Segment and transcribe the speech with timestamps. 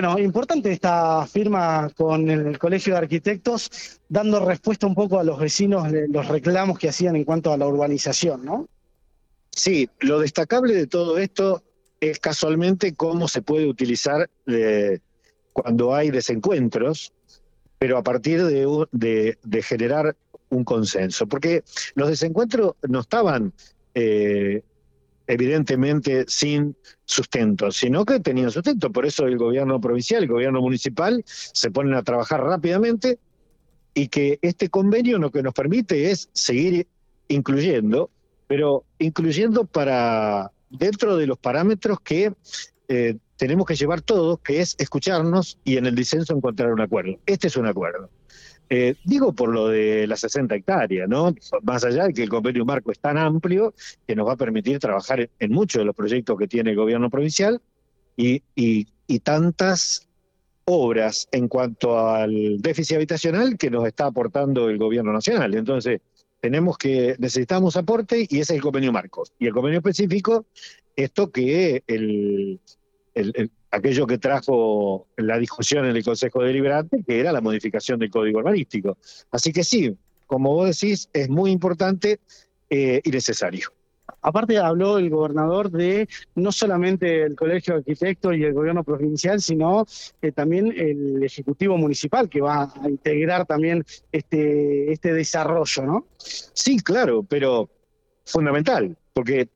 [0.00, 5.40] Bueno, importante esta firma con el Colegio de Arquitectos, dando respuesta un poco a los
[5.40, 8.68] vecinos de los reclamos que hacían en cuanto a la urbanización, ¿no?
[9.50, 11.64] Sí, lo destacable de todo esto
[11.98, 15.00] es casualmente cómo se puede utilizar eh,
[15.52, 17.12] cuando hay desencuentros,
[17.80, 20.14] pero a partir de, generar
[20.48, 21.26] un consenso.
[21.26, 21.64] Porque
[21.96, 23.52] los desencuentros no estaban
[23.96, 24.62] eh,
[25.28, 28.90] evidentemente sin sustento, sino que tenían sustento.
[28.90, 33.18] Por eso el gobierno provincial, el gobierno municipal se ponen a trabajar rápidamente
[33.94, 36.88] y que este convenio lo que nos permite es seguir
[37.28, 38.10] incluyendo
[38.48, 42.32] pero incluyendo para dentro de los parámetros que
[42.88, 47.18] eh, tenemos que llevar todos, que es escucharnos y en el disenso encontrar un acuerdo.
[47.26, 48.10] Este es un acuerdo.
[48.70, 51.34] Eh, digo por lo de las 60 hectáreas, ¿no?
[51.62, 53.72] Más allá de que el convenio marco es tan amplio
[54.06, 57.08] que nos va a permitir trabajar en muchos de los proyectos que tiene el gobierno
[57.08, 57.62] provincial
[58.16, 58.86] y, y,
[59.20, 60.06] tantas
[60.64, 65.54] obras en cuanto al déficit habitacional que nos está aportando el gobierno nacional.
[65.54, 66.00] Entonces,
[66.40, 69.32] tenemos que, necesitamos aporte y ese es el convenio Marcos.
[69.38, 70.46] Y el convenio específico,
[70.94, 72.60] esto que el,
[73.70, 78.38] aquello que trajo la discusión en el Consejo Deliberante, que era la modificación del Código
[78.38, 78.96] Urbanístico.
[79.30, 82.20] Así que sí, como vos decís, es muy importante
[82.70, 83.72] eh, y necesario.
[84.20, 89.40] Aparte habló el gobernador de no solamente el Colegio de Arquitectos y el gobierno provincial,
[89.40, 89.86] sino
[90.20, 96.06] eh, también el Ejecutivo Municipal que va a integrar también este, este desarrollo, ¿no?
[96.18, 97.68] Sí, claro, pero
[98.24, 99.48] fundamental, porque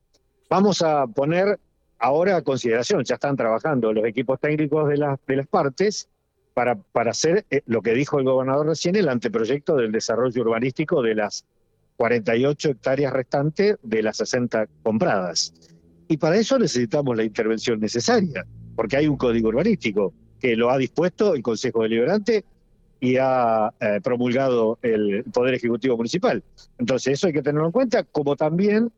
[0.48, 1.58] vamos a poner
[2.02, 6.08] ahora a consideración, ya están trabajando los equipos técnicos de, las de las partes
[6.52, 11.00] para, para hacer eh, lo que dijo el gobernador recién, el anteproyecto del desarrollo urbanístico
[11.00, 11.44] de las
[11.96, 15.54] 48 hectáreas restantes de las 60 compradas.
[16.08, 18.44] Y para eso necesitamos la intervención necesaria,
[18.74, 22.44] porque hay un código urbanístico que lo ha dispuesto el Consejo Deliberante
[22.98, 26.42] y ha eh, promulgado el Poder Ejecutivo Municipal.
[26.78, 28.90] Entonces eso hay que tenerlo en cuenta, como también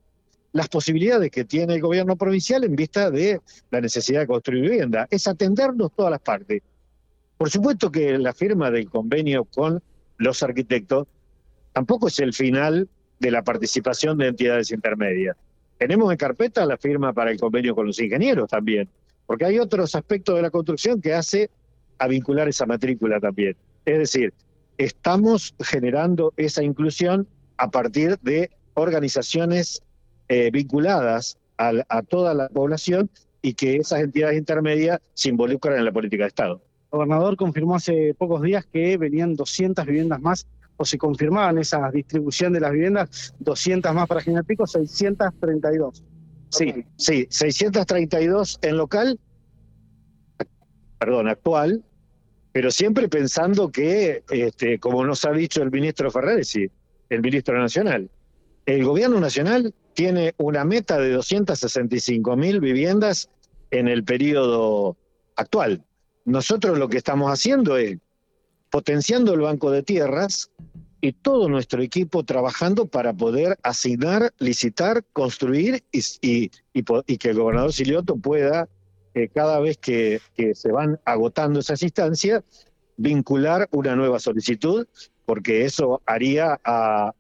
[0.54, 3.40] las posibilidades que tiene el gobierno provincial en vista de
[3.72, 5.08] la necesidad de construir vivienda.
[5.10, 6.62] Es atendernos todas las partes.
[7.36, 9.82] Por supuesto que la firma del convenio con
[10.16, 11.08] los arquitectos
[11.72, 12.88] tampoco es el final
[13.18, 15.36] de la participación de entidades intermedias.
[15.76, 18.88] Tenemos en carpeta la firma para el convenio con los ingenieros también,
[19.26, 21.50] porque hay otros aspectos de la construcción que hace
[21.98, 23.56] a vincular esa matrícula también.
[23.84, 24.32] Es decir,
[24.78, 27.26] estamos generando esa inclusión
[27.56, 29.82] a partir de organizaciones
[30.28, 33.10] eh, vinculadas a, toda la población
[33.42, 36.62] y que esas entidades intermedias se involucran en la política de Estado.
[36.92, 40.46] El gobernador confirmó hace pocos días que venían 200 viviendas más
[40.76, 46.02] o se confirmaban esa distribución de las viviendas, 200 más para General Pico, 632.
[46.50, 49.18] Sí, sí, 632 en local,
[50.98, 51.84] perdón, actual,
[52.52, 56.70] pero siempre pensando que, este, como nos ha dicho el ministro Ferraresi,
[57.08, 58.08] el ministro nacional,
[58.66, 63.30] el gobierno nacional tiene una meta de 265 mil viviendas
[63.70, 64.96] en el periodo
[65.36, 65.82] actual.
[66.24, 67.98] Nosotros lo que estamos haciendo es
[68.70, 70.50] potenciando el banco de tierras
[71.00, 76.48] y todo nuestro equipo trabajando para poder asignar, licitar, construir y,
[77.18, 78.68] que el gobernador Silioto pueda,
[79.14, 80.20] eh, cada vez que,
[80.54, 82.42] se van agotando esas instancias,
[82.96, 84.86] vincular una nueva solicitud,
[85.24, 87.12] porque eso haría a,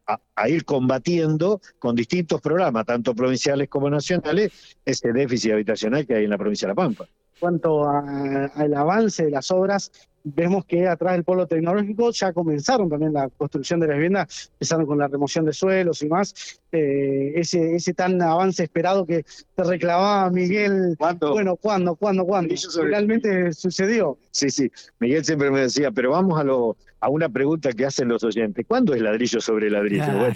[0.46, 6.30] ir combatiendo con distintos programas, tanto provinciales como nacionales, ese déficit habitacional que hay en
[6.30, 7.06] la provincia de La Pampa.
[7.40, 9.90] Cuanto al avance de las obras,
[10.24, 14.86] vemos que atrás del polo tecnológico ya comenzaron también la construcción de las viviendas, empezaron
[14.86, 16.58] con la remoción de suelos y más.
[16.72, 19.24] Eh, ese, ese tan avance esperado que
[19.54, 20.96] te reclamaba Miguel.
[20.98, 21.94] Bueno, ¿cuándo?
[21.94, 22.24] ¿Cuándo?
[22.24, 22.54] ¿Cuándo?
[22.82, 24.18] Realmente sucedió.
[24.30, 24.72] Sí, sí.
[24.98, 28.64] Miguel siempre me decía, pero vamos a lo a una pregunta que hacen los oyentes.
[28.66, 30.10] ¿Cuándo es ladrillo sobre ladrillo?
[30.16, 30.34] bueno,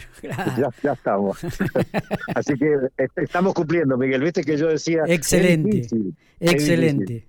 [0.82, 1.38] Ya, estamos.
[2.34, 4.22] Así que este, estamos cumpliendo, Miguel.
[4.22, 5.04] Viste que yo decía...
[5.06, 5.88] Excelente.
[6.38, 7.26] excelente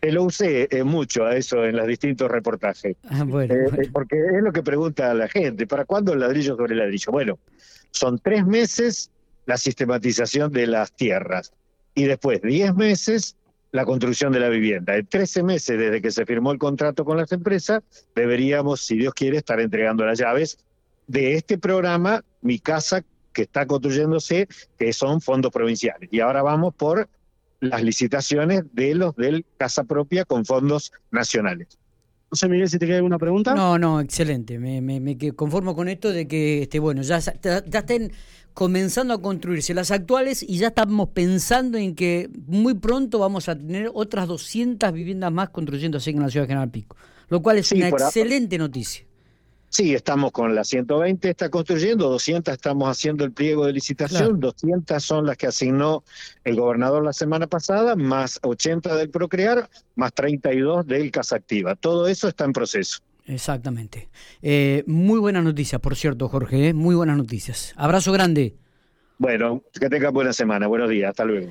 [0.00, 2.96] lo usé eh, mucho a eso en los distintos reportajes.
[3.04, 6.74] Ah, eh, eh, porque es lo que pregunta la gente, ¿para cuándo el ladrillo sobre
[6.74, 7.12] ladrillo?
[7.12, 7.38] Bueno,
[7.90, 9.10] son tres meses
[9.46, 11.52] la sistematización de las tierras
[11.94, 13.36] y después diez meses
[13.72, 14.96] la construcción de la vivienda.
[14.96, 17.82] En 13 meses desde que se firmó el contrato con las empresas,
[18.14, 20.58] deberíamos, si Dios quiere, estar entregando las llaves
[21.06, 23.02] de este programa, Mi Casa,
[23.32, 24.46] que está construyéndose,
[24.78, 26.08] que son fondos provinciales.
[26.12, 27.08] Y ahora vamos por
[27.62, 31.78] las licitaciones de los del Casa Propia con fondos nacionales.
[32.30, 33.54] No sé, Miguel, si te queda alguna pregunta.
[33.54, 34.58] No, no, excelente.
[34.58, 38.12] Me, me, conformo con esto de que, este, bueno, ya, ya estén
[38.52, 43.56] comenzando a construirse las actuales y ya estamos pensando en que muy pronto vamos a
[43.56, 46.96] tener otras 200 viviendas más construyéndose en la ciudad de General Pico,
[47.28, 49.04] lo cual es una excelente noticia.
[49.72, 55.02] Sí, estamos con la 120, está construyendo, 200 estamos haciendo el pliego de licitación, 200
[55.02, 56.04] son las que asignó
[56.44, 61.74] el gobernador la semana pasada, más 80 del Procrear, más 32 del Casa Activa.
[61.74, 62.98] Todo eso está en proceso.
[63.24, 64.10] Exactamente.
[64.42, 66.74] Eh, muy buenas noticias, por cierto, Jorge, ¿eh?
[66.74, 67.72] muy buenas noticias.
[67.78, 68.54] Abrazo grande.
[69.16, 71.50] Bueno, que tenga buena semana, buenos días, hasta luego.